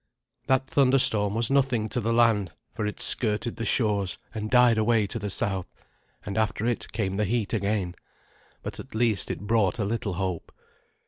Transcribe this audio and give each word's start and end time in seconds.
That 0.47 0.65
thunderstorm 0.65 1.35
was 1.35 1.51
nothing 1.51 1.87
to 1.89 2.01
the 2.01 2.11
land, 2.11 2.53
for 2.73 2.87
it 2.87 2.99
skirted 2.99 3.57
the 3.57 3.67
shores 3.67 4.17
and 4.33 4.49
died 4.49 4.79
away 4.79 5.05
to 5.05 5.19
the 5.19 5.29
south, 5.29 5.75
and 6.25 6.39
after 6.39 6.65
it 6.65 6.91
came 6.91 7.17
the 7.17 7.25
heat 7.25 7.53
again; 7.53 7.93
but 8.63 8.79
at 8.79 8.95
least 8.95 9.29
it 9.29 9.41
brought 9.41 9.77
a 9.77 9.85
little 9.85 10.13
hope. 10.15 10.51